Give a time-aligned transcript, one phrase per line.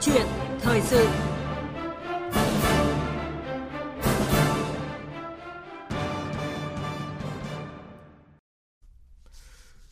[0.00, 0.26] chuyện
[0.60, 1.08] thời sự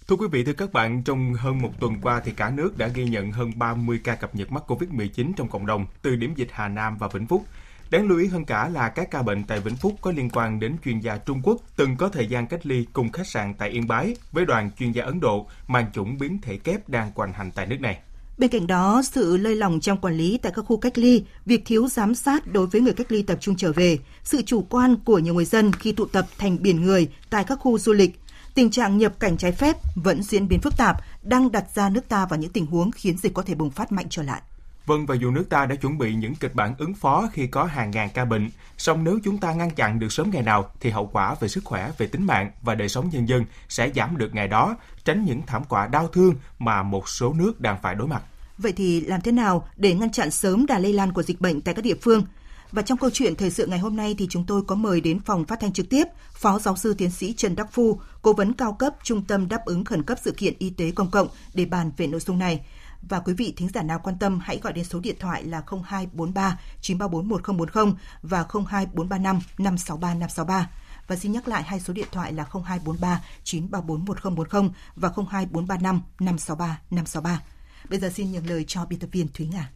[0.09, 2.89] Thưa quý vị, thưa các bạn, trong hơn một tuần qua thì cả nước đã
[2.89, 6.49] ghi nhận hơn 30 ca cập nhật mắc COVID-19 trong cộng đồng từ điểm dịch
[6.53, 7.45] Hà Nam và Vĩnh Phúc.
[7.91, 10.61] Đáng lưu ý hơn cả là các ca bệnh tại Vĩnh Phúc có liên quan
[10.61, 13.71] đến chuyên gia Trung Quốc từng có thời gian cách ly cùng khách sạn tại
[13.71, 17.33] Yên Bái với đoàn chuyên gia Ấn Độ mang chủng biến thể kép đang hoành
[17.33, 18.01] hành tại nước này.
[18.39, 21.63] Bên cạnh đó, sự lơi lỏng trong quản lý tại các khu cách ly, việc
[21.67, 24.97] thiếu giám sát đối với người cách ly tập trung trở về, sự chủ quan
[25.05, 28.21] của nhiều người dân khi tụ tập thành biển người tại các khu du lịch,
[28.55, 32.09] tình trạng nhập cảnh trái phép vẫn diễn biến phức tạp, đang đặt ra nước
[32.09, 34.43] ta vào những tình huống khiến dịch có thể bùng phát mạnh trở lại.
[34.89, 37.65] Vâng và dù nước ta đã chuẩn bị những kịch bản ứng phó khi có
[37.65, 40.91] hàng ngàn ca bệnh, song nếu chúng ta ngăn chặn được sớm ngày nào thì
[40.91, 44.17] hậu quả về sức khỏe, về tính mạng và đời sống nhân dân sẽ giảm
[44.17, 47.95] được ngày đó, tránh những thảm họa đau thương mà một số nước đang phải
[47.95, 48.23] đối mặt.
[48.59, 51.61] Vậy thì làm thế nào để ngăn chặn sớm đà lây lan của dịch bệnh
[51.61, 52.25] tại các địa phương?
[52.73, 55.21] Và trong câu chuyện thời sự ngày hôm nay thì chúng tôi có mời đến
[55.21, 58.53] phòng phát thanh trực tiếp Phó Giáo sư Tiến sĩ Trần Đắc Phu, Cố vấn
[58.53, 61.65] cao cấp Trung tâm đáp ứng khẩn cấp sự kiện y tế công cộng để
[61.65, 62.61] bàn về nội dung này.
[63.03, 65.63] Và quý vị thính giả nào quan tâm hãy gọi đến số điện thoại là
[65.69, 70.71] 0243 934 1040 và 02435 563 563.
[71.07, 76.81] Và xin nhắc lại hai số điện thoại là 0243 934 1040 và 02435 563
[76.91, 77.43] 563.
[77.91, 79.71] Bây giờ xin nhường lời cho biên tập viên Thúy Nga.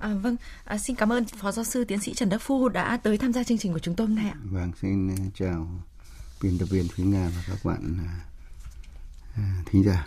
[0.00, 2.96] À, vâng, à, xin cảm ơn Phó Giáo sư Tiến sĩ Trần Đắc Phu đã
[2.96, 4.36] tới tham gia chương trình của chúng tôi hôm nay ạ.
[4.44, 5.68] Vâng, xin chào
[6.42, 7.98] biên tập viên Thúy Nga và các bạn
[9.36, 10.06] à, thính giả.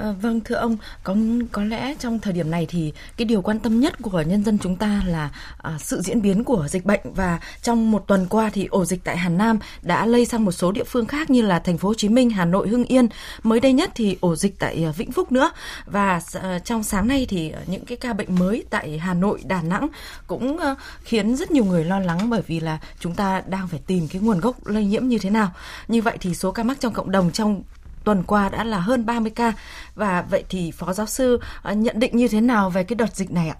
[0.00, 1.16] À, vâng thưa ông, có
[1.52, 4.58] có lẽ trong thời điểm này thì cái điều quan tâm nhất của nhân dân
[4.58, 8.50] chúng ta là à, sự diễn biến của dịch bệnh và trong một tuần qua
[8.52, 11.42] thì ổ dịch tại Hà Nam đã lây sang một số địa phương khác như
[11.42, 13.08] là thành phố Hồ Chí Minh, Hà Nội, Hưng Yên.
[13.42, 15.50] Mới đây nhất thì ổ dịch tại à, Vĩnh Phúc nữa
[15.86, 19.40] và à, trong sáng nay thì à, những cái ca bệnh mới tại Hà Nội,
[19.44, 19.88] Đà Nẵng
[20.26, 23.80] cũng à, khiến rất nhiều người lo lắng bởi vì là chúng ta đang phải
[23.86, 25.52] tìm cái nguồn gốc lây nhiễm như thế nào.
[25.88, 27.62] Như vậy thì số ca mắc trong cộng đồng trong
[28.06, 29.52] tuần qua đã là hơn 30 ca.
[29.94, 33.16] Và vậy thì Phó Giáo sư à, nhận định như thế nào về cái đợt
[33.16, 33.56] dịch này ạ?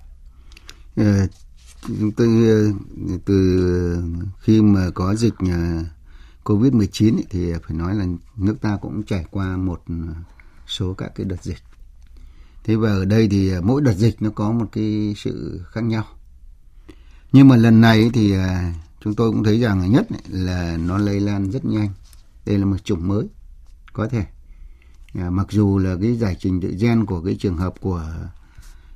[0.97, 1.27] À,
[2.17, 2.73] tôi ờ,
[3.25, 4.03] từ
[4.41, 5.85] khi mà có dịch ờ,
[6.45, 8.07] Covid-19 thì phải nói là
[8.37, 9.83] nước ta cũng trải qua một
[10.67, 11.59] số các cái đợt dịch.
[12.65, 16.05] Thế và ở đây thì mỗi đợt dịch nó có một cái sự khác nhau.
[17.33, 18.35] Nhưng mà lần này thì
[19.01, 21.89] chúng tôi cũng thấy rằng nhất là nó lây lan rất nhanh.
[22.47, 23.27] Đây là một chủng mới
[23.93, 24.27] có thể
[25.19, 28.05] À, mặc dù là cái giải trình tự gen của cái trường hợp của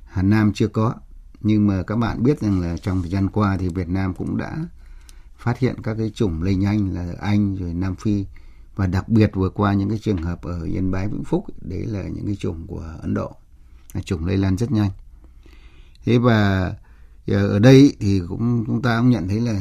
[0.05, 0.93] Hà Nam chưa có
[1.41, 4.37] nhưng mà các bạn biết rằng là trong thời gian qua thì Việt Nam cũng
[4.37, 4.57] đã
[5.37, 8.25] phát hiện các cái chủng lây nhanh là Anh rồi Nam Phi.
[8.75, 11.85] Và đặc biệt vừa qua những cái trường hợp ở Yên Bái Vĩnh Phúc đấy
[11.85, 13.31] là những cái chủng của Ấn Độ
[13.93, 14.89] là chủng lây lan rất nhanh.
[16.05, 16.73] Thế và
[17.27, 19.59] ờ, ở đây thì cũng chúng ta cũng nhận thấy là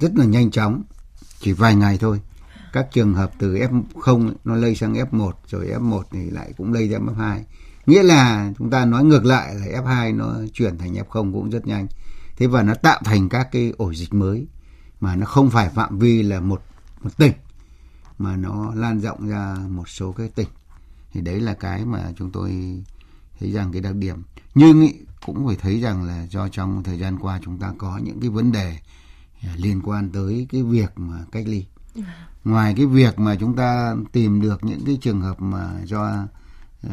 [0.00, 0.82] rất là nhanh chóng
[1.40, 2.20] chỉ vài ngày thôi
[2.72, 6.90] các trường hợp từ F0 nó lây sang F1 rồi F1 thì lại cũng lây
[6.90, 7.40] sang F2
[7.88, 11.66] nghĩa là chúng ta nói ngược lại là F2 nó chuyển thành F0 cũng rất
[11.66, 11.86] nhanh.
[12.36, 14.46] Thế và nó tạo thành các cái ổ dịch mới
[15.00, 16.62] mà nó không phải phạm vi là một
[17.02, 17.32] một tỉnh
[18.18, 20.48] mà nó lan rộng ra một số cái tỉnh.
[21.12, 22.82] Thì đấy là cái mà chúng tôi
[23.38, 24.22] thấy rằng cái đặc điểm.
[24.54, 24.92] Nhưng ý,
[25.26, 28.30] cũng phải thấy rằng là do trong thời gian qua chúng ta có những cái
[28.30, 28.78] vấn đề
[29.42, 31.64] à, liên quan tới cái việc mà cách ly
[32.44, 36.26] ngoài cái việc mà chúng ta tìm được những cái trường hợp mà do
[36.86, 36.92] uh,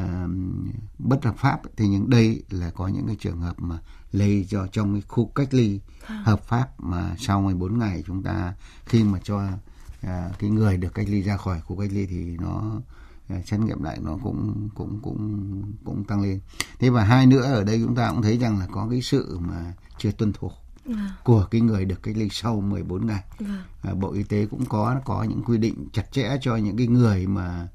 [1.00, 3.78] bất hợp pháp thì những đây là có những cái trường hợp mà
[4.12, 6.22] lây do trong cái khu cách ly à.
[6.26, 8.54] hợp pháp mà sau 14 ngày chúng ta
[8.86, 12.38] khi mà cho uh, cái người được cách ly ra khỏi khu cách ly thì
[12.38, 12.82] nó
[13.36, 16.40] uh, xét nghiệm lại nó cũng cũng cũng cũng tăng lên
[16.80, 19.38] thế và hai nữa ở đây chúng ta cũng thấy rằng là có cái sự
[19.42, 20.52] mà chưa tuân thủ
[21.24, 23.24] của cái người được cách ly sau 14 ngày.
[23.40, 23.62] Vâng.
[23.82, 26.88] À, Bộ Y tế cũng có có những quy định chặt chẽ cho những cái
[26.88, 27.68] người mà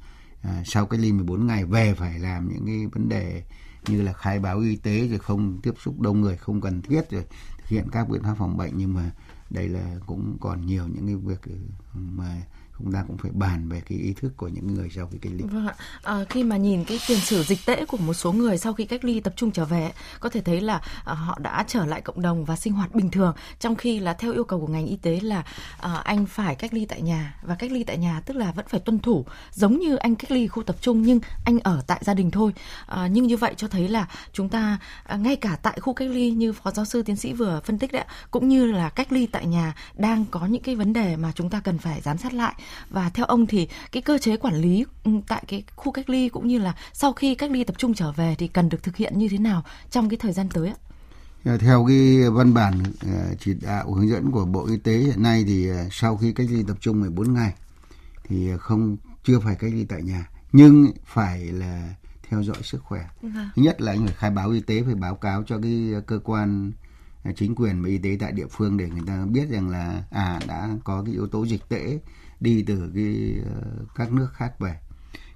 [0.42, 3.42] à, sau cách ly 14 ngày về phải làm những cái vấn đề
[3.86, 7.10] như là khai báo y tế rồi không tiếp xúc đông người không cần thiết
[7.10, 7.24] rồi
[7.58, 9.10] thực hiện các biện pháp phòng bệnh nhưng mà
[9.50, 11.54] đây là cũng còn nhiều những cái việc
[11.94, 12.42] mà
[12.84, 15.32] chúng ta cũng phải bàn về cái ý thức của những người sau khi cách
[15.36, 15.44] ly.
[15.44, 15.74] Vâng ạ.
[16.02, 18.84] À, khi mà nhìn cái tiền sử dịch tễ của một số người sau khi
[18.84, 22.00] cách ly tập trung trở về, có thể thấy là à, họ đã trở lại
[22.00, 24.86] cộng đồng và sinh hoạt bình thường, trong khi là theo yêu cầu của ngành
[24.86, 25.44] y tế là
[25.80, 28.66] à, anh phải cách ly tại nhà và cách ly tại nhà tức là vẫn
[28.68, 32.00] phải tuân thủ giống như anh cách ly khu tập trung nhưng anh ở tại
[32.02, 32.52] gia đình thôi.
[32.86, 36.08] À, nhưng như vậy cho thấy là chúng ta à, ngay cả tại khu cách
[36.08, 39.12] ly như phó giáo sư tiến sĩ vừa phân tích đấy cũng như là cách
[39.12, 42.18] ly tại nhà đang có những cái vấn đề mà chúng ta cần phải giám
[42.18, 42.54] sát lại
[42.90, 46.28] và theo ông thì cái cơ chế quản lý ừ, tại cái khu cách ly
[46.28, 48.96] cũng như là sau khi cách ly tập trung trở về thì cần được thực
[48.96, 50.76] hiện như thế nào trong cái thời gian tới ạ?
[51.58, 52.82] Theo cái văn bản
[53.40, 56.62] chỉ đạo hướng dẫn của Bộ Y tế hiện nay thì sau khi cách ly
[56.68, 57.52] tập trung 14 ngày
[58.24, 61.94] thì không chưa phải cách ly tại nhà nhưng phải là
[62.28, 63.06] theo dõi sức khỏe.
[63.22, 63.50] Vâng.
[63.56, 66.18] Thứ nhất là anh phải khai báo y tế phải báo cáo cho cái cơ
[66.24, 66.72] quan
[67.36, 70.40] chính quyền và y tế tại địa phương để người ta biết rằng là à
[70.46, 71.98] đã có cái yếu tố dịch tễ
[72.40, 73.36] đi từ cái
[73.94, 74.78] các nước khác về.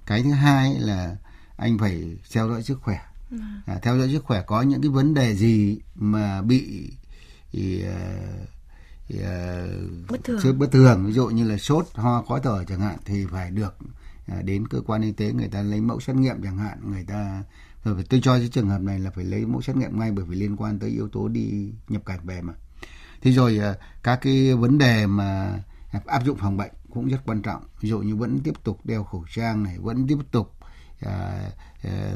[0.05, 1.15] Cái thứ hai là
[1.57, 2.99] anh phải theo dõi sức khỏe.
[3.29, 3.41] Vâng.
[3.65, 6.91] À, theo dõi sức khỏe có những cái vấn đề gì mà bị
[7.51, 8.49] thì, uh,
[9.07, 12.79] thì, uh, bất thường bất thường ví dụ như là sốt ho khó thở chẳng
[12.79, 13.75] hạn thì phải được
[14.43, 17.43] đến cơ quan y tế người ta lấy mẫu xét nghiệm chẳng hạn người ta
[17.83, 20.25] rồi tôi cho cái trường hợp này là phải lấy mẫu xét nghiệm ngay bởi
[20.25, 22.53] vì liên quan tới yếu tố đi nhập cảnh về mà
[23.21, 23.61] thế rồi
[24.03, 25.59] các cái vấn đề mà
[26.05, 29.03] áp dụng phòng bệnh cũng rất quan trọng ví dụ như vẫn tiếp tục đeo
[29.03, 30.53] khẩu trang này vẫn tiếp tục
[31.01, 31.39] à,
[31.83, 32.11] à,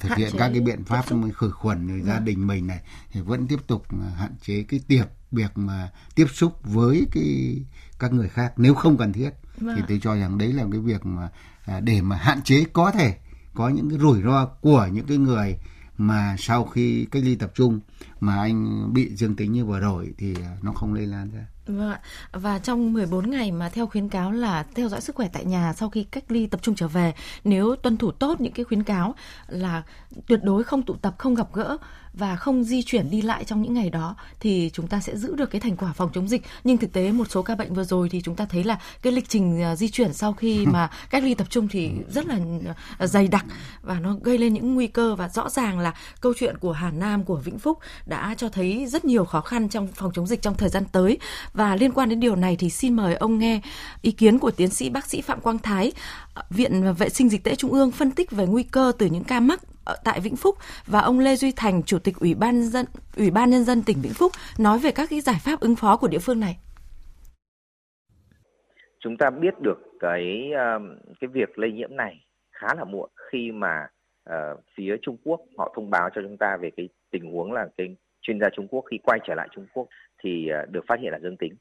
[0.00, 1.04] thực hạn hiện các cái biện pháp
[1.34, 2.24] khử khuẩn người gia vâng.
[2.24, 2.80] đình mình này
[3.12, 7.56] thì vẫn tiếp tục hạn chế cái tiệp việc mà tiếp xúc với cái
[7.98, 9.30] các người khác nếu không cần thiết
[9.60, 9.76] vâng.
[9.76, 11.28] thì tôi cho rằng đấy là cái việc mà
[11.64, 13.16] à, để mà hạn chế có thể
[13.54, 15.58] có những cái rủi ro của những cái người
[15.98, 17.80] mà sau khi cách ly tập trung
[18.20, 21.46] mà anh bị dương tính như vừa rồi thì à, nó không lây lan ra.
[21.66, 22.00] Vâng ạ.
[22.32, 25.72] Và trong 14 ngày mà theo khuyến cáo là theo dõi sức khỏe tại nhà
[25.76, 28.82] sau khi cách ly tập trung trở về, nếu tuân thủ tốt những cái khuyến
[28.82, 29.14] cáo
[29.48, 29.82] là
[30.26, 31.78] tuyệt đối không tụ tập, không gặp gỡ
[32.18, 35.36] và không di chuyển đi lại trong những ngày đó thì chúng ta sẽ giữ
[35.36, 37.84] được cái thành quả phòng chống dịch nhưng thực tế một số ca bệnh vừa
[37.84, 40.90] rồi thì chúng ta thấy là cái lịch trình à, di chuyển sau khi mà
[41.10, 42.38] cách ly tập trung thì rất là
[42.98, 43.44] à, dày đặc
[43.82, 46.90] và nó gây lên những nguy cơ và rõ ràng là câu chuyện của Hà
[46.90, 47.78] Nam của Vĩnh Phúc
[48.08, 51.18] đã cho thấy rất nhiều khó khăn trong phòng chống dịch trong thời gian tới
[51.52, 53.60] và liên quan đến điều này thì xin mời ông nghe
[54.02, 55.92] ý kiến của tiến sĩ bác sĩ Phạm Quang Thái
[56.50, 59.40] Viện Vệ sinh Dịch tễ Trung ương phân tích về nguy cơ từ những ca
[59.40, 59.60] mắc
[60.04, 60.56] tại Vĩnh Phúc
[60.86, 63.96] và ông Lê Duy Thành, Chủ tịch Ủy ban dân Ủy ban nhân dân tỉnh
[64.02, 66.56] Vĩnh Phúc nói về các cái giải pháp ứng phó của địa phương này.
[69.00, 70.78] Chúng ta biết được cái ờ,
[71.20, 73.86] cái việc lây nhiễm này khá là muộn khi mà
[74.30, 77.68] uh, phía Trung Quốc họ thông báo cho chúng ta về cái tình huống là
[77.76, 79.88] cái chuyên gia Trung Quốc khi quay trở lại Trung Quốc
[80.18, 81.54] thì ờ, được phát hiện là dương tính.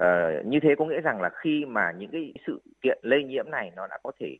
[0.00, 3.50] Uh, như thế có nghĩa rằng là khi mà những cái sự kiện lây nhiễm
[3.50, 4.36] này nó đã có thể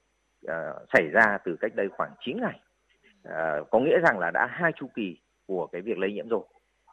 [0.46, 0.52] uh,
[0.92, 2.60] xảy ra từ cách đây khoảng 9 ngày
[3.24, 5.16] à, có nghĩa rằng là đã hai chu kỳ
[5.46, 6.42] của cái việc lây nhiễm rồi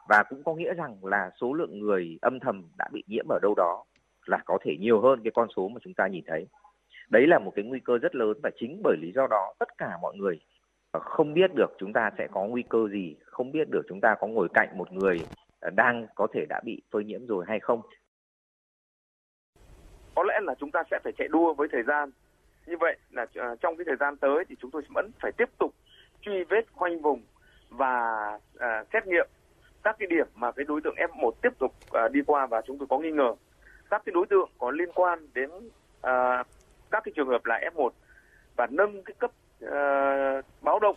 [0.09, 3.39] và cũng có nghĩa rằng là số lượng người âm thầm đã bị nhiễm ở
[3.41, 3.83] đâu đó
[4.25, 6.47] là có thể nhiều hơn cái con số mà chúng ta nhìn thấy
[7.09, 9.77] đấy là một cái nguy cơ rất lớn và chính bởi lý do đó tất
[9.77, 10.39] cả mọi người
[10.91, 14.01] Ờ, không biết được chúng ta sẽ có nguy cơ gì không biết được chúng
[14.01, 15.19] ta có ngồi cạnh một người
[15.59, 17.81] ờ, đang có thể đã bị phơi nhiễm rồi hay không.
[20.15, 22.11] Có lẽ là chúng ta sẽ phải chạy đua với thời gian.
[22.65, 25.49] Như vậy là ờ, trong cái thời gian tới thì chúng tôi vẫn phải tiếp
[25.57, 25.73] tục
[26.21, 27.21] truy vết khoanh vùng
[27.69, 28.03] và
[28.59, 29.27] à, xét nghiệm
[29.83, 32.77] các cái điểm mà cái đối tượng F1 tiếp tục à, đi qua và chúng
[32.77, 33.35] tôi có nghi ngờ.
[33.89, 35.49] Các cái đối tượng có liên quan đến
[36.01, 36.43] à,
[36.91, 37.89] các cái trường hợp là F1
[38.55, 39.31] và nâng cái cấp
[39.65, 40.95] uh, báo động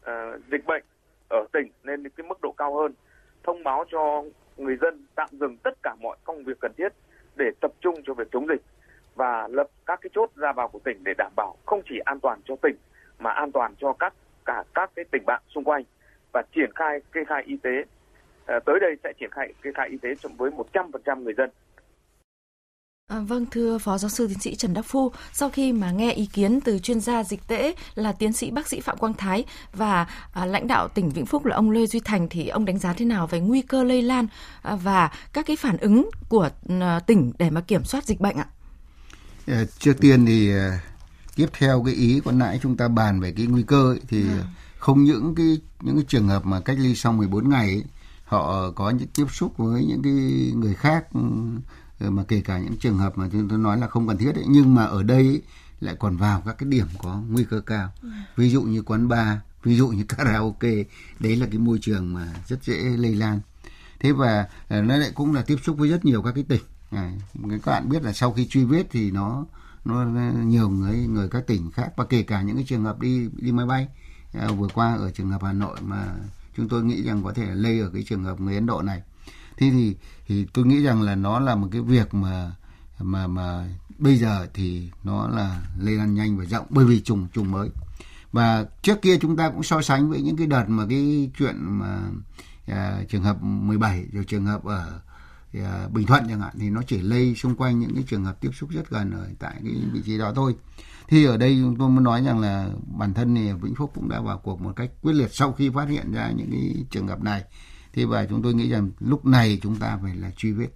[0.00, 0.84] uh, dịch bệnh
[1.28, 2.92] ở tỉnh lên cái mức độ cao hơn
[3.42, 4.24] thông báo cho
[4.56, 6.88] người dân tạm dừng tất cả mọi công việc cần thiết
[7.36, 8.62] để tập trung cho việc chống dịch
[9.14, 12.20] và lập các cái chốt ra vào của tỉnh để đảm bảo không chỉ an
[12.20, 12.76] toàn cho tỉnh
[13.18, 15.82] mà an toàn cho các cả các cái tỉnh bạn xung quanh
[16.32, 17.84] và triển khai kê khai y tế.
[18.46, 21.50] À, tới đây sẽ triển khai kê khai y tế với 100% người dân.
[23.08, 26.12] À, vâng thưa Phó Giáo sư Tiến sĩ Trần Đắc Phu, sau khi mà nghe
[26.12, 29.44] ý kiến từ chuyên gia dịch tễ là tiến sĩ bác sĩ Phạm Quang Thái
[29.72, 32.78] và à, lãnh đạo tỉnh Vĩnh Phúc là ông Lê Duy Thành thì ông đánh
[32.78, 34.26] giá thế nào về nguy cơ lây lan
[34.62, 36.48] à, và các cái phản ứng của
[36.80, 38.46] à, tỉnh để mà kiểm soát dịch bệnh ạ?
[39.46, 40.80] À, trước tiên thì à,
[41.36, 44.22] tiếp theo cái ý còn nãy chúng ta bàn về cái nguy cơ ấy, thì
[44.22, 44.44] à.
[44.78, 47.84] không những cái những cái trường hợp mà cách ly sau 14 ngày ấy,
[48.24, 50.12] họ có những tiếp xúc với những cái
[50.54, 51.20] người khác ừ,
[52.00, 54.44] mà kể cả những trường hợp mà chúng tôi nói là không cần thiết ấy,
[54.48, 55.42] nhưng mà ở đây ấy,
[55.80, 57.92] lại còn vào các cái điểm có nguy cơ cao.
[58.02, 58.26] À.
[58.36, 60.84] ví dụ như quán bar ví dụ như karaoke
[61.20, 63.40] đấy là cái môi trường mà rất dễ lây lan.
[64.00, 66.62] Thế và à, nó lại cũng là tiếp xúc với rất nhiều các cái tỉnh.
[66.90, 67.12] À,
[67.50, 69.44] các bạn biết là sau khi truy vết thì nó
[69.84, 70.04] nó
[70.44, 73.52] nhiều người người các tỉnh khác và kể cả những cái trường hợp đi đi
[73.52, 73.88] máy bay.
[74.32, 76.14] À, vừa qua ở trường hợp Hà Nội mà
[76.56, 79.02] chúng tôi nghĩ rằng có thể lây ở cái trường hợp người Ấn Độ này
[79.56, 79.96] thế thì
[80.26, 82.52] thì tôi nghĩ rằng là nó là một cái việc mà
[82.98, 83.68] mà mà
[83.98, 87.68] bây giờ thì nó là lây lan nhanh và rộng bởi vì trùng trùng mới
[88.32, 91.56] và trước kia chúng ta cũng so sánh với những cái đợt mà cái chuyện
[91.58, 92.00] mà
[92.66, 95.00] à, trường hợp 17 rồi trường hợp ở
[95.54, 98.40] à, Bình Thuận chẳng hạn thì nó chỉ lây xung quanh những cái trường hợp
[98.40, 100.54] tiếp xúc rất gần ở tại cái vị trí đó thôi.
[101.08, 102.68] Thì ở đây chúng tôi muốn nói rằng là
[102.98, 105.70] bản thân thì Vĩnh Phúc cũng đã vào cuộc một cách quyết liệt sau khi
[105.70, 107.44] phát hiện ra những cái trường hợp này
[107.94, 110.68] thế và chúng tôi nghĩ rằng lúc này chúng ta phải là truy vết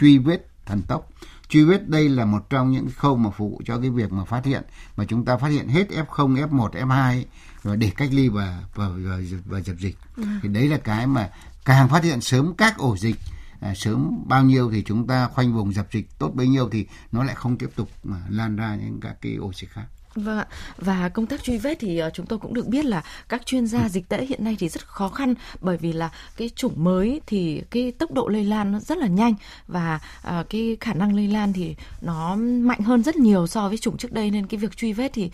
[0.00, 1.08] truy vết thần tốc
[1.48, 4.24] truy vết đây là một trong những khâu mà phục vụ cho cái việc mà
[4.24, 4.62] phát hiện
[4.96, 7.24] mà chúng ta phát hiện hết F0, F1, F2
[7.62, 9.96] rồi để cách ly và và và, và dập dịch.
[10.16, 10.22] Ừ.
[10.42, 11.30] Thì đấy là cái mà
[11.64, 13.16] càng phát hiện sớm các ổ dịch
[13.60, 16.86] à, sớm bao nhiêu thì chúng ta khoanh vùng dập dịch tốt bấy nhiêu thì
[17.12, 19.86] nó lại không tiếp tục mà lan ra những các cái ổ dịch khác.
[20.14, 20.46] Vâng ạ.
[20.76, 23.66] Và công tác truy vết thì uh, chúng tôi cũng được biết là các chuyên
[23.66, 23.88] gia ừ.
[23.88, 27.62] dịch tễ hiện nay thì rất khó khăn bởi vì là cái chủng mới thì
[27.70, 29.34] cái tốc độ lây lan nó rất là nhanh
[29.68, 33.78] và uh, cái khả năng lây lan thì nó mạnh hơn rất nhiều so với
[33.78, 35.30] chủng trước đây nên cái việc truy vết thì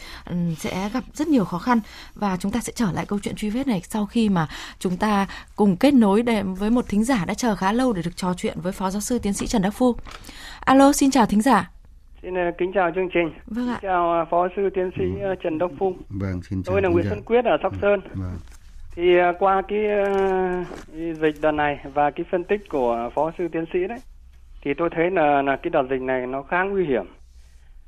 [0.59, 1.81] sẽ gặp rất nhiều khó khăn
[2.15, 4.97] và chúng ta sẽ trở lại câu chuyện truy vết này sau khi mà chúng
[4.97, 5.27] ta
[5.57, 8.35] cùng kết nối để với một thính giả đã chờ khá lâu để được trò
[8.37, 9.97] chuyện với phó giáo sư tiến sĩ Trần Đắc Phu.
[10.61, 11.71] Alo, xin chào thính giả.
[12.25, 13.31] Xin uh, kính chào chương trình.
[13.47, 13.79] Vâng ạ.
[13.81, 15.35] Xin chào uh, Phó sư tiến sĩ ừ.
[15.43, 16.03] Trần Đốc Phung.
[16.09, 16.73] Vâng, xin chào.
[16.73, 18.01] Tôi là Nguyễn Xuân Quyết ở Sóc ừ, Sơn.
[18.15, 18.39] Vâng.
[18.95, 23.65] Thì qua cái uh, dịch đợt này và cái phân tích của Phó sư tiến
[23.73, 23.99] sĩ đấy,
[24.63, 27.05] thì tôi thấy là là cái đợt dịch này nó khá nguy hiểm.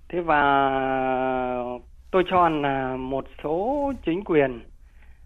[0.08, 0.40] Thế và
[2.10, 4.60] tôi cho là một số chính quyền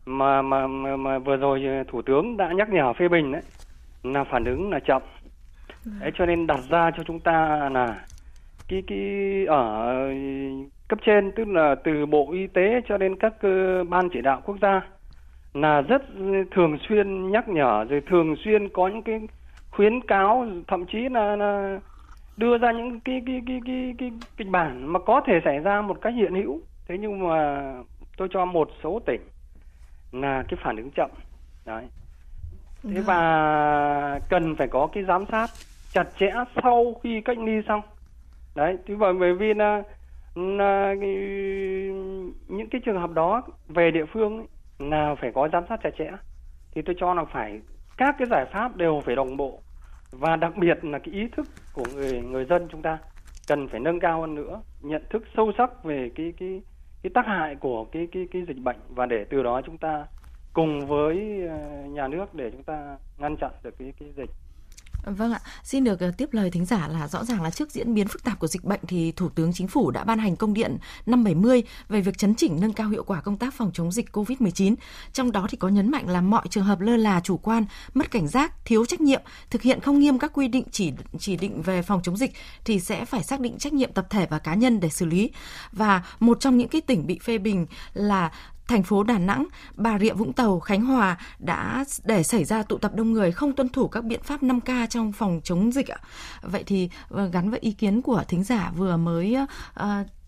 [0.07, 3.43] mà mà mà, mà vừa rồi thủ tướng đã nhắc nhở phê bình đấy
[4.03, 5.03] là phản ứng là chậm.
[5.85, 5.95] Vâng.
[6.01, 8.01] Đấy cho nên đặt ra cho chúng ta là
[8.71, 9.95] cái cái ở
[10.89, 14.43] cấp trên tức là từ bộ y tế cho đến các cơ ban chỉ đạo
[14.45, 14.81] quốc gia
[15.55, 16.03] là rất
[16.51, 19.21] thường xuyên nhắc nhở rồi thường xuyên có những cái
[19.71, 21.81] khuyến cáo thậm chí là, là
[22.37, 25.81] đưa ra những cái cái cái cái cái kịch bản mà có thể xảy ra
[25.81, 26.61] một cách hiện hữu.
[26.89, 27.63] Thế nhưng mà
[28.17, 29.21] tôi cho một số tỉnh
[30.13, 31.11] là cái phản ứng chậm.
[31.67, 31.85] Đấy.
[32.83, 33.05] Thế vâng.
[33.07, 35.51] và cần phải có cái giám sát
[35.93, 36.31] chặt chẽ
[36.63, 37.81] sau khi cách ly xong
[38.55, 39.83] đấy thì bởi bởi vì là,
[40.35, 40.95] là
[42.49, 44.47] những cái trường hợp đó về địa phương ấy,
[44.79, 46.11] là phải có giám sát chặt chẽ
[46.73, 47.61] thì tôi cho là phải
[47.97, 49.63] các cái giải pháp đều phải đồng bộ.
[50.13, 52.99] Và đặc biệt là cái ý thức của người người dân chúng ta
[53.49, 56.63] cần phải nâng cao hơn nữa nhận thức sâu sắc về cái cái
[57.03, 60.07] cái tác hại của cái cái cái dịch bệnh và để từ đó chúng ta
[60.53, 64.31] cùng với à, nhà nước để chúng ta ngăn chặn được cái cái dịch.
[65.05, 67.95] Vâng ạ, xin được ờ, tiếp lời thính giả là rõ ràng là trước diễn
[67.95, 70.55] biến phức tạp của dịch bệnh thì Thủ tướng Chính phủ đã ban hành công
[70.55, 70.77] điện
[71.07, 74.75] 570 về việc chấn chỉnh nâng cao hiệu quả công tác phòng chống dịch COVID-19.
[75.13, 77.65] Trong đó thì có nhấn mạnh là mọi trường hợp lơ là chủ quan,
[77.95, 81.37] mất cảnh giác, thiếu trách nhiệm, thực hiện không nghiêm các quy định chỉ chỉ
[81.37, 82.33] định về phòng chống dịch
[82.65, 85.31] thì sẽ phải xác định trách nhiệm tập thể và cá nhân để xử lý.
[85.73, 88.31] Và một trong những cái tỉnh bị phê bình là
[88.71, 92.79] thành phố Đà Nẵng, Bà Rịa Vũng Tàu, Khánh Hòa đã để xảy ra tụ
[92.79, 95.99] tập đông người không tuân thủ các biện pháp 5K trong phòng chống dịch ạ.
[96.43, 99.37] Vậy thì ờ, gắn với ý kiến của thính giả vừa mới
[99.81, 99.85] uh,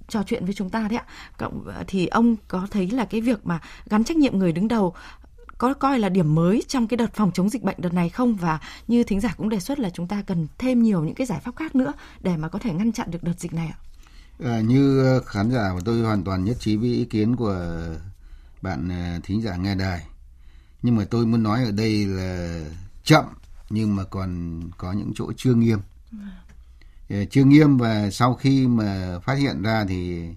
[0.09, 1.05] trò chuyện với chúng ta đấy ạ.
[1.39, 4.95] Cộng thì ông có thấy là cái việc mà gắn trách nhiệm người đứng đầu
[5.59, 8.35] có coi là điểm mới trong cái đợt phòng chống dịch bệnh đợt này không
[8.35, 8.59] và
[8.89, 11.41] như thính giả cũng đề xuất là chúng ta cần thêm nhiều những cái giải
[11.41, 13.79] pháp khác nữa để mà có thể ngăn chặn được đợt dịch này ạ.
[14.45, 17.79] À, như khán giả của tôi hoàn toàn nhất trí với ý kiến của
[18.63, 20.07] bạn à, thính giả nghe đài.
[20.83, 22.61] Nhưng mà tôi muốn nói ở đây là
[23.05, 23.25] chậm
[23.73, 25.79] nhưng mà còn có những chỗ chưa nghiêm.
[27.09, 27.25] Ừ.
[27.31, 30.29] chưa nghiêm và sau khi mà phát hiện ra thì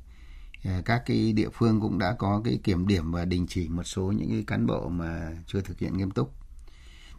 [0.64, 3.84] à, các cái địa phương cũng đã có cái kiểm điểm và đình chỉ một
[3.84, 6.34] số những cái cán bộ mà chưa thực hiện nghiêm túc.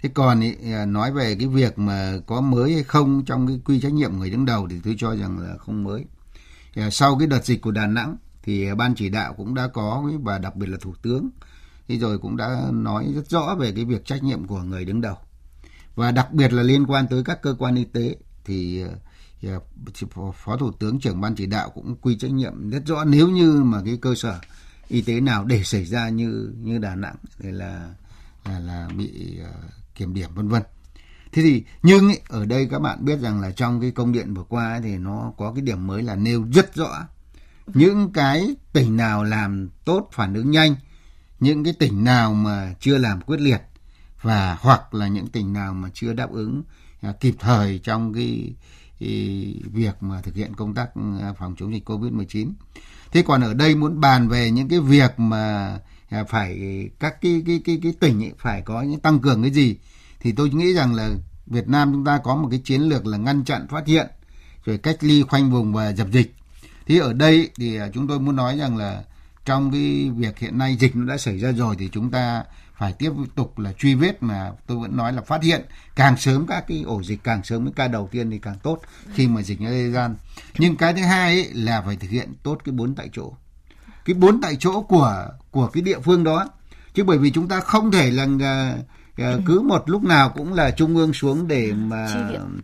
[0.03, 3.61] Thế còn ý, à, nói về cái việc mà có mới hay không trong cái
[3.65, 6.05] quy trách nhiệm người đứng đầu thì tôi cho rằng là không mới.
[6.91, 8.17] Sau cái đợt dịch của Đà Nẵng
[8.47, 11.31] thì ban chỉ đạo cũng đã có và đặc biệt là thủ tướng.
[11.89, 15.01] Thì rồi cũng đã nói rất rõ về cái việc trách nhiệm của người đứng
[15.01, 15.17] đầu.
[15.95, 18.85] Và đặc biệt là liên quan tới các cơ quan y tế thì
[19.43, 19.61] ờ,
[20.35, 23.05] phó thủ tướng trưởng ban chỉ đạo cũng quy trách nhiệm rất rõ.
[23.05, 24.41] Nếu như mà cái cơ sở
[24.89, 27.95] y tế nào để xảy ra như như Đà Nẵng thì là
[28.45, 30.63] là, là bị uh, kiểm điểm vân vân.
[31.33, 34.35] Thế thì nhưng ý, ở đây các bạn biết rằng là trong cái công điện
[34.35, 37.07] vừa qua ấy, thì nó có cái điểm mới là nêu rất rõ
[37.67, 40.77] những cái tỉnh nào làm tốt phản ứng nhanh
[41.41, 43.61] những cái tỉnh nào mà chưa làm quyết liệt
[44.23, 46.63] và hoặc là những tỉnh nào mà chưa đáp ứng
[47.01, 48.55] à, kịp thời trong cái,
[49.01, 52.53] cái việc mà thực hiện công tác à, phòng chống dịch Covid-19.
[53.13, 56.59] Thế còn ở đây muốn bàn về những cái việc mà à, phải
[57.01, 59.77] các cái cái cái cái tỉnh ấy phải có những tăng cường cái gì
[60.21, 61.11] thì tôi nghĩ rằng là
[61.47, 64.07] Việt Nam chúng ta có một cái chiến lược là ngăn chặn phát hiện
[64.65, 66.35] rồi cách ly khoanh vùng và dập dịch
[66.87, 69.03] thì ở đây thì à, chúng tôi muốn nói rằng là
[69.45, 72.45] trong cái việc hiện nay dịch nó đã xảy ra rồi thì chúng ta
[72.79, 75.65] phải tiếp tục là truy vết mà tôi vẫn nói là phát hiện.
[75.95, 78.81] Càng sớm các cái ổ dịch càng sớm cái ca đầu tiên thì càng tốt
[79.15, 80.15] khi mà dịch nó lây lan.
[80.59, 83.33] Nhưng cái thứ hai ấy là phải thực hiện tốt cái bốn tại chỗ.
[84.05, 86.49] Cái bốn tại chỗ của của cái địa phương đó.
[86.95, 88.27] Chứ bởi vì chúng ta không thể là
[89.17, 89.41] ừ.
[89.47, 92.09] cứ một lúc nào cũng là trung ương xuống để mà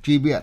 [0.03, 0.43] truy viện.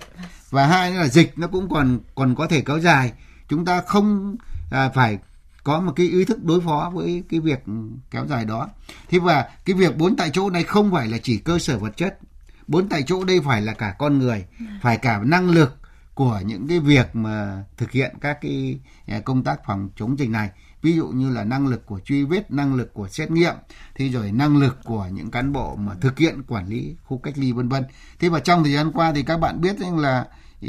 [0.50, 3.12] và hai là dịch nó cũng còn còn có thể kéo dài
[3.50, 4.38] chúng ta không
[4.72, 5.20] à, phải
[5.64, 7.64] có một cái ý thức đối phó với cái việc
[8.12, 8.70] kéo dài đó.
[9.10, 11.98] Thế và cái việc bốn tại chỗ này không phải là chỉ cơ sở vật
[11.98, 12.20] chất.
[12.68, 14.46] Bốn tại chỗ đây phải là cả con người
[14.82, 15.76] phải cả năng lực
[16.14, 20.30] của những cái việc mà thực hiện các cái à, công tác phòng chống dịch
[20.30, 20.50] này.
[20.82, 23.54] Ví dụ như là năng lực của truy vết năng lực của xét nghiệm
[23.96, 27.38] thì rồi năng lực của những cán bộ mà thực hiện quản lý khu cách
[27.38, 27.84] ly vân vân.
[28.20, 30.26] Thế và trong thời gian qua thì các bạn biết rằng là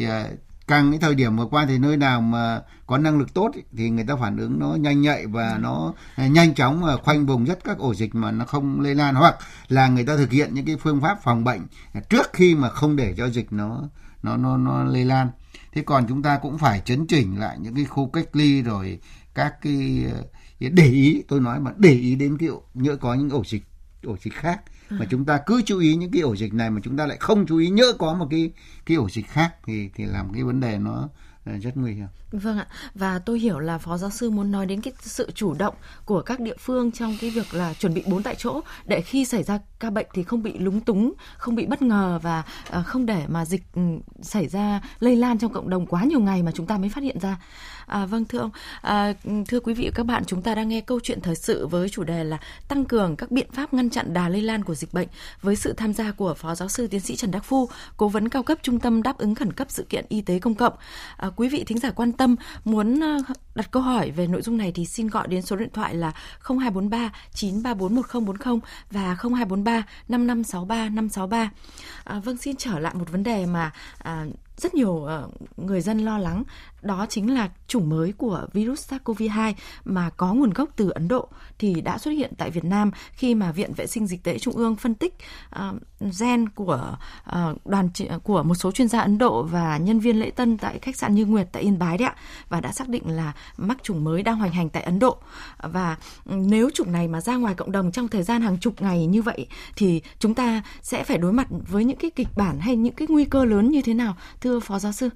[0.07, 0.29] à,
[0.71, 3.91] càng cái thời điểm vừa qua thì nơi nào mà có năng lực tốt thì
[3.91, 7.65] người ta phản ứng nó nhanh nhạy và nó nhanh chóng mà khoanh vùng rất
[7.65, 9.15] các ổ dịch mà nó không lây lan.
[9.15, 9.37] Hoặc
[9.69, 11.61] là người ta thực hiện những cái phương pháp phòng bệnh
[12.09, 13.89] trước khi mà không để cho dịch nó
[14.23, 15.29] nó nó nó lây lan.
[15.73, 18.99] Thế còn chúng ta cũng phải chấn chỉnh lại những cái khu cách ly rồi
[19.35, 20.07] các cái
[20.59, 23.63] để ý tôi nói mà để ý đến kiểu nhỡ có những ổ dịch
[24.05, 26.81] ổ dịch khác mà chúng ta cứ chú ý những cái ổ dịch này mà
[26.85, 28.53] chúng ta lại không chú ý nhỡ có một cái
[28.87, 31.09] cái ổ dịch khác thì thì làm cái vấn đề nó
[31.45, 32.07] ờ, rất nguy hiểm.
[32.33, 32.67] Vâng ạ.
[32.95, 36.23] Và tôi hiểu là phó giáo sư muốn nói đến cái sự chủ động của
[36.23, 39.43] các địa phương trong cái việc là chuẩn bị bốn tại chỗ để khi xảy
[39.43, 43.07] ra ca bệnh thì không bị lúng túng, không bị bất ngờ và ờ, không
[43.07, 43.81] để mà dịch ừ,
[44.23, 47.05] xảy ra lây lan trong cộng đồng quá nhiều ngày mà chúng ta mới phát
[47.05, 47.37] hiện ra.
[47.91, 48.51] À, vâng thưa ông,
[48.83, 49.13] à,
[49.49, 51.89] thưa quý vị và các bạn, chúng ta đang nghe câu chuyện thời sự với
[51.89, 54.93] chủ đề là tăng cường các biện pháp ngăn chặn đà lây lan của dịch
[54.93, 55.09] bệnh
[55.43, 58.29] với sự tham gia của Phó Giáo sư Tiến sĩ Trần Đắc Phu, cố vấn
[58.29, 60.73] cao cấp Trung tâm đáp ứng khẩn cấp sự kiện y tế công cộng.
[61.17, 63.19] À, quý vị thính giả quan tâm muốn à,
[63.55, 66.13] đặt câu hỏi về nội dung này thì xin gọi đến số điện thoại là
[66.43, 68.59] 0243 934 1040
[68.91, 71.51] và 0243 5563 563.
[72.05, 74.27] À, vâng xin trở lại một vấn đề mà à,
[74.61, 75.23] rất nhiều à,
[75.57, 76.45] người dân lo lắng
[76.83, 81.29] đó chính là chủng mới của virus SARS-CoV-2 mà có nguồn gốc từ Ấn Độ
[81.59, 84.55] thì đã xuất hiện tại Việt Nam khi mà Viện Vệ sinh Dịch tễ Trung
[84.55, 85.15] ương phân tích
[85.57, 85.77] uh,
[86.21, 86.97] gen của
[87.31, 87.89] uh, đoàn
[88.23, 91.15] của một số chuyên gia Ấn Độ và nhân viên lễ tân tại khách sạn
[91.15, 92.15] Như Nguyệt tại Yên Bái đấy ạ
[92.49, 95.19] và đã xác định là mắc chủng mới đang hoành hành tại Ấn Độ.
[95.63, 99.07] Và nếu chủng này mà ra ngoài cộng đồng trong thời gian hàng chục ngày
[99.07, 102.77] như vậy thì chúng ta sẽ phải đối mặt với những cái kịch bản hay
[102.77, 105.09] những cái nguy cơ lớn như thế nào thưa phó giáo sư?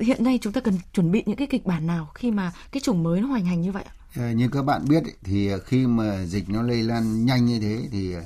[0.00, 2.80] Hiện nay chúng ta cần chuẩn bị những cái kịch bản nào khi mà cái
[2.80, 3.84] chủng mới nó hoành hành như vậy
[4.16, 7.60] ờ, như các bạn biết thì ờ, khi mà dịch nó lây lan nhanh như
[7.60, 8.22] thế thì ờ,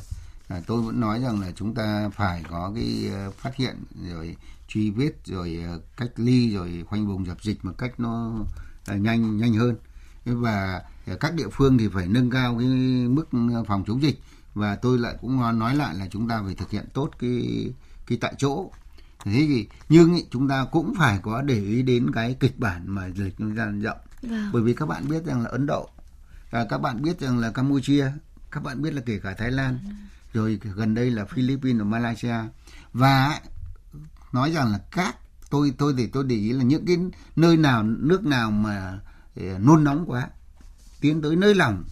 [0.49, 3.77] à, tôi vẫn nói rằng là chúng ta phải có cái phát hiện
[4.09, 4.37] rồi
[4.69, 5.59] truy vết rồi
[5.97, 8.33] cách ly rồi khoanh vùng dập dịch một cách nó
[8.87, 9.77] nhanh nhanh hơn.
[10.25, 10.83] Và
[11.21, 12.67] các địa phương thì phải nâng cao cái
[13.09, 13.29] mức
[13.67, 14.21] phòng chống dịch.
[14.55, 17.71] Và tôi lại cũng nói lại là chúng ta phải thực hiện tốt cái
[18.07, 18.71] cái tại chỗ
[19.25, 22.83] thế thì nhưng ý, chúng ta cũng phải có để ý đến cái kịch bản
[22.87, 24.51] mà dịch nó lan rộng vâng.
[24.53, 25.89] bởi vì các bạn biết rằng là ấn độ
[26.51, 28.13] và các bạn biết rằng là campuchia
[28.51, 29.91] các bạn biết là kể cả thái lan ừ.
[30.33, 32.37] rồi gần đây là philippines và malaysia
[32.93, 33.41] và
[34.33, 35.17] nói rằng là các
[35.51, 36.97] tôi tôi thì tôi để ý là những cái
[37.37, 39.01] nơi nào nước nào mà
[39.37, 40.29] ờ, nôn nóng quá
[41.01, 41.85] tiến tới nơi lòng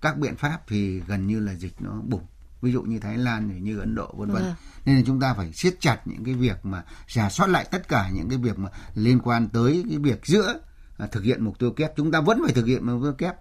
[0.00, 2.26] các biện pháp thì gần như là dịch nó bùng
[2.62, 4.42] ví dụ như Thái Lan như Ấn Độ vân vân.
[4.42, 4.54] Vâng.
[4.84, 7.88] nên là chúng ta phải siết chặt những cái việc mà giả soát lại tất
[7.88, 10.60] cả những cái việc mà liên quan tới cái việc giữa
[10.98, 11.96] à, thực hiện mục tiêu kép.
[11.96, 13.34] Chúng ta vẫn phải thực hiện mục tiêu kép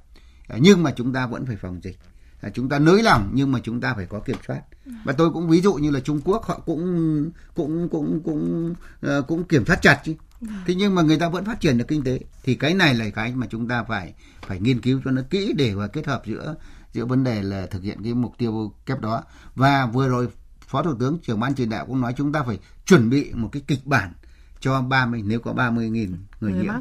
[0.48, 1.98] à, nhưng mà chúng ta vẫn phải phòng dịch.
[2.42, 4.62] À, chúng ta nới lỏng nhưng mà chúng ta phải có kiểm soát.
[5.04, 8.74] Và tôi cũng ví dụ như là Trung Quốc họ cũng cũng cũng cũng
[9.06, 10.16] uh, cũng kiểm soát chặt chứ.
[10.42, 10.56] Vâng.
[10.66, 12.20] thế nhưng mà người ta vẫn phát triển được kinh tế.
[12.44, 15.54] Thì cái này là cái mà chúng ta phải phải nghiên cứu cho nó kỹ
[15.58, 16.56] để và kết hợp giữa
[16.94, 19.24] giữa vấn đề là thực hiện cái mục tiêu kép đó.
[19.56, 20.28] Và vừa rồi
[20.68, 23.50] phó thủ tướng trưởng ban chỉ đạo cũng nói chúng ta phải chuẩn bị một
[23.52, 24.14] cái kịch bản
[24.60, 26.74] cho 30 nếu có 30 nghìn người nhiễm.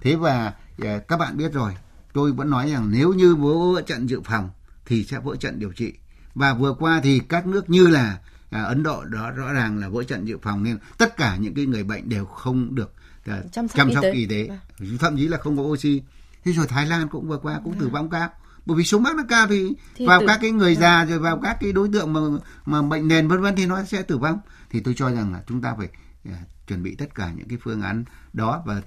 [0.00, 1.72] thế và à, các bạn biết rồi
[2.12, 4.50] tôi vẫn nói rằng nếu như vỡ trận dự phòng
[4.86, 5.92] thì sẽ vỡ trận điều trị.
[6.34, 8.18] Và vừa qua thì các nước như là
[8.50, 11.54] à, Ấn Độ đó rõ ràng là vỡ trận dự phòng nên tất cả những
[11.54, 12.92] cái người bệnh đều không được
[13.26, 14.56] à, chăm sóc, chăm sóc y tế, y tế.
[14.78, 14.98] Vâng.
[14.98, 16.02] thậm chí là không có oxy.
[16.44, 18.30] Thế rồi Thái Lan cũng vừa qua cũng tử vong cao
[18.66, 20.26] bởi vì số mắc nó cao thì, thì vào tử...
[20.26, 22.20] các cái người già rồi vào các cái đối tượng mà
[22.64, 24.38] mà bệnh nền vân vân thì nó sẽ tử vong.
[24.70, 25.88] Thì tôi cho rằng là chúng ta phải
[26.28, 26.34] uh,
[26.66, 28.82] chuẩn bị tất cả những cái phương án đó và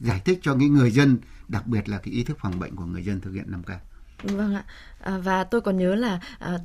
[0.00, 2.84] giải thích cho những người dân đặc biệt là cái ý thức phòng bệnh của
[2.84, 3.68] người dân thực hiện 5 k.
[4.22, 4.64] Vâng ạ.
[5.00, 6.58] À, và tôi còn nhớ là à,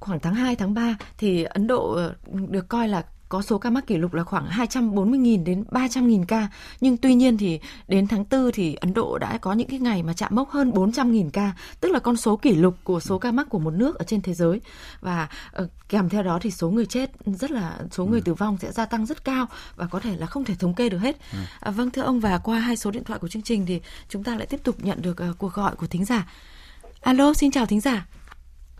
[0.00, 2.14] khoảng tháng 2 tháng 3 thì Ấn Độ ờ,
[2.48, 6.48] được coi là có số ca mắc kỷ lục là khoảng 240.000 đến 300.000 ca.
[6.80, 10.02] Nhưng tuy nhiên thì đến tháng 4 thì Ấn Độ đã có những cái ngày
[10.02, 13.32] mà chạm mốc hơn 400.000 ca, tức là con số kỷ lục của số ca
[13.32, 14.60] mắc của một nước ở trên thế giới.
[15.00, 15.28] Và
[15.62, 18.24] uh, kèm theo đó thì số người chết rất là số người ừ.
[18.24, 20.88] tử vong sẽ gia tăng rất cao và có thể là không thể thống kê
[20.88, 21.16] được hết.
[21.32, 21.38] Ừ.
[21.60, 24.24] À, vâng thưa ông và qua hai số điện thoại của chương trình thì chúng
[24.24, 26.28] ta lại tiếp tục nhận được uh, cuộc gọi của thính giả.
[27.00, 28.06] Alo, xin chào thính giả.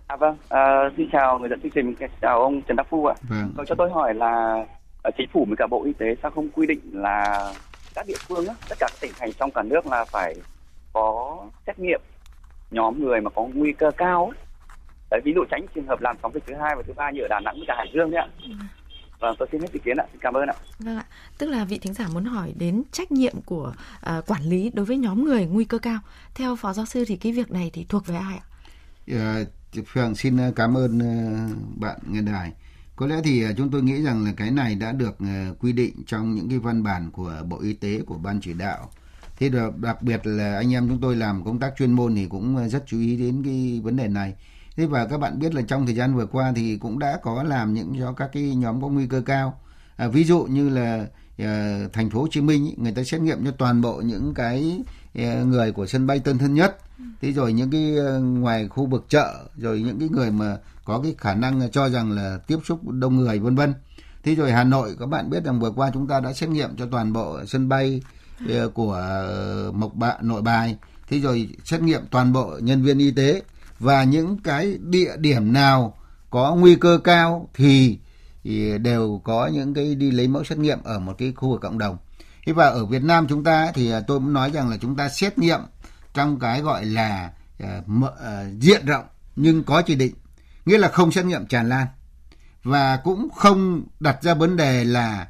[0.06, 3.14] À vâng, à, xin chào người dẫn chương trình, chào ông Trần Đắc Phu ạ.
[3.28, 3.54] Vâng.
[3.68, 4.64] Cho tôi hỏi là
[5.02, 7.52] ở chính phủ với cả Bộ Y tế sao không quy định là
[7.94, 10.34] các địa phương á, tất cả các tỉnh thành trong cả nước là phải
[10.92, 12.00] có xét nghiệm
[12.70, 14.38] nhóm người mà có nguy cơ cao ấy.
[15.10, 17.20] Đấy, ví dụ tránh trường hợp làm sóng dịch thứ hai và thứ ba như
[17.22, 18.28] ở Đà Nẵng với cả Hải Dương đấy ạ.
[19.20, 20.04] Vâng, tôi xin hết ý kiến ạ.
[20.12, 20.54] Xin cảm ơn ạ.
[20.78, 21.04] Vâng ạ.
[21.38, 23.72] Tức là vị thính giả muốn hỏi đến trách nhiệm của
[24.18, 25.98] uh, quản lý đối với nhóm người nguy cơ cao.
[26.34, 28.44] Theo phó giáo sư thì cái việc này thì thuộc về ai ạ?
[29.10, 29.48] Uh,
[29.86, 32.52] Phượng xin ờ, cảm ơn ờ, bạn nghe đài.
[32.96, 35.16] Có lẽ thì ờ, chúng tôi nghĩ rằng là cái này đã được
[35.60, 38.90] quy định trong những cái văn bản của Bộ Y tế của ban chỉ đạo.
[39.38, 42.68] Thế đặc biệt là anh em chúng tôi làm công tác chuyên môn thì cũng
[42.68, 44.34] rất chú ý đến cái vấn đề này
[44.76, 47.42] Thế và các bạn biết là trong thời gian vừa qua thì cũng đã có
[47.42, 49.60] làm những cho các cái nhóm có nguy cơ cao.
[49.96, 51.06] À, ví dụ như là
[51.92, 54.80] thành phố Hồ Chí Minh người ta xét nghiệm cho toàn bộ những cái
[55.14, 56.78] à, người của sân bay Tân Sơn Nhất.
[57.22, 61.00] Thế rồi những cái à, ngoài khu vực chợ rồi những cái người mà có
[61.02, 63.74] cái khả năng cho rằng là tiếp xúc đông người vân vân.
[64.24, 66.76] Thế rồi Hà Nội các bạn biết rằng vừa qua chúng ta đã xét nghiệm
[66.76, 68.02] cho toàn bộ sân bay
[68.74, 69.24] của
[69.74, 70.76] Mộc Bạ Nội Bài.
[71.08, 73.42] Thế rồi xét nghiệm toàn bộ nhân viên y tế
[73.78, 75.96] và những cái địa điểm nào
[76.30, 77.98] có nguy cơ cao thì,
[78.44, 81.60] thì đều có những cái đi lấy mẫu xét nghiệm ở một cái khu vực
[81.60, 81.98] cộng đồng.
[82.46, 84.96] Thế và ở Việt Nam chúng ta thì à, tôi muốn nói rằng là chúng
[84.96, 85.60] ta xét nghiệm
[86.14, 87.82] trong cái gọi là à,
[88.24, 89.04] à, diện rộng
[89.36, 90.14] nhưng có chỉ định,
[90.66, 91.86] nghĩa là không xét nghiệm tràn lan.
[92.62, 95.28] Và cũng không đặt ra vấn đề là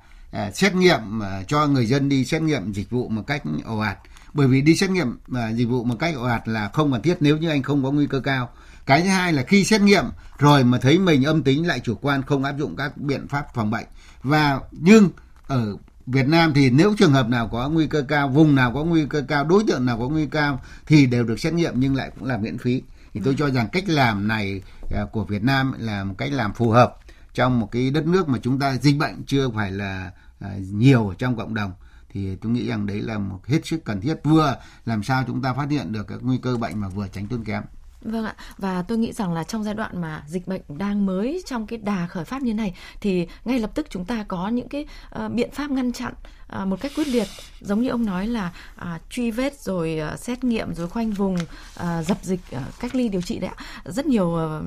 [0.55, 1.01] xét nghiệm
[1.49, 3.99] cho người dân đi xét nghiệm dịch vụ một cách ồ ạt.
[4.33, 5.19] Bởi vì đi xét nghiệm
[5.55, 7.91] dịch vụ một cách ồ ạt là không cần thiết nếu như anh không có
[7.91, 8.51] nguy cơ cao
[8.87, 10.05] cái thứ hai là khi xét nghiệm
[10.39, 13.47] rồi mà thấy mình âm tính lại chủ quan không áp dụng các biện pháp
[13.55, 13.87] phòng bệnh
[14.23, 15.11] và nhưng
[15.47, 18.85] ở Việt Nam thì nếu trường hợp nào có nguy cơ cao, vùng nào có
[18.85, 21.73] nguy cơ cao, đối tượng nào có nguy cơ cao thì đều được xét nghiệm
[21.77, 22.83] nhưng lại cũng là miễn phí.
[23.15, 24.63] Thì tôi cho rằng cách làm này
[24.95, 26.97] à, của Việt Nam là một cách làm phù hợp
[27.35, 31.15] trong một cái đất nước mà chúng ta dịch bệnh chưa phải là à, nhiều
[31.19, 31.73] trong cộng đồng
[32.13, 35.43] thì tôi nghĩ rằng đấy là một hết sức cần thiết vừa làm sao chúng
[35.43, 37.63] ta phát hiện được các nguy cơ bệnh mà vừa tránh tốn kém.
[38.05, 41.43] Vâng ạ, và tôi nghĩ rằng là trong giai đoạn mà dịch bệnh đang mới
[41.47, 44.69] trong cái đà khởi phát như này thì ngay lập tức chúng ta có những
[44.69, 44.87] cái
[45.25, 46.15] uh, biện pháp ngăn chặn
[46.63, 47.27] uh, một cách quyết liệt.
[47.61, 51.35] Giống như ông nói là uh, truy vết rồi uh, xét nghiệm rồi khoanh vùng
[51.35, 53.65] uh, dập dịch uh, cách ly điều trị đấy ạ.
[53.85, 54.65] Rất nhiều uh,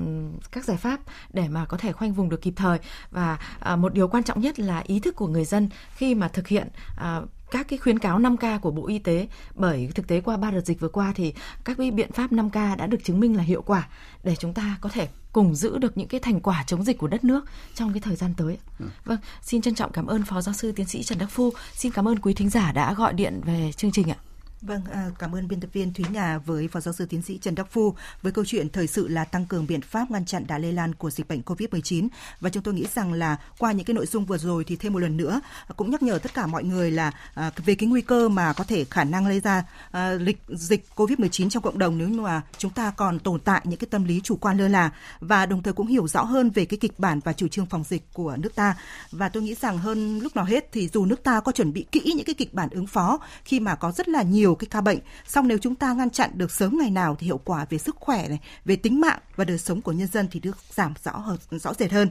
[0.52, 1.00] các giải pháp
[1.32, 2.78] để mà có thể khoanh vùng được kịp thời.
[3.10, 3.38] Và
[3.72, 6.48] uh, một điều quan trọng nhất là ý thức của người dân khi mà thực
[6.48, 10.36] hiện uh, các cái khuyến cáo 5K của Bộ Y tế bởi thực tế qua
[10.36, 13.36] ba đợt dịch vừa qua thì các cái biện pháp 5K đã được chứng minh
[13.36, 13.88] là hiệu quả
[14.24, 17.06] để chúng ta có thể cùng giữ được những cái thành quả chống dịch của
[17.06, 18.58] đất nước trong cái thời gian tới.
[18.78, 18.86] Ừ.
[19.04, 21.52] Vâng, xin trân trọng cảm ơn Phó Giáo sư Tiến sĩ Trần Đắc Phu.
[21.74, 24.16] Xin cảm ơn quý thính giả đã gọi điện về chương trình ạ.
[24.62, 27.38] Vâng, à, cảm ơn biên tập viên Thúy Nga với Phó Giáo sư Tiến sĩ
[27.38, 30.44] Trần Đắc Phu với câu chuyện thời sự là tăng cường biện pháp ngăn chặn
[30.46, 32.08] đà lây lan của dịch bệnh COVID-19
[32.40, 34.92] và chúng tôi nghĩ rằng là qua những cái nội dung vừa rồi thì thêm
[34.92, 37.88] một lần nữa à, cũng nhắc nhở tất cả mọi người là à, về cái
[37.88, 41.78] nguy cơ mà có thể khả năng lây ra à, lịch dịch COVID-19 trong cộng
[41.78, 44.68] đồng nếu mà chúng ta còn tồn tại những cái tâm lý chủ quan lơ
[44.68, 44.90] là.
[45.20, 47.84] Và đồng thời cũng hiểu rõ hơn về cái kịch bản và chủ trương phòng
[47.84, 48.76] dịch của nước ta.
[49.10, 51.86] Và tôi nghĩ rằng hơn lúc nào hết thì dù nước ta có chuẩn bị
[51.92, 54.68] kỹ những cái kịch bản ứng phó khi mà có rất là nhiều nhiều cái
[54.70, 54.98] ca bệnh.
[55.26, 57.96] Song nếu chúng ta ngăn chặn được sớm ngày nào thì hiệu quả về sức
[57.96, 61.12] khỏe này, về tính mạng và đời sống của nhân dân thì được giảm rõ
[61.12, 62.10] hơn, rõ rệt hơn.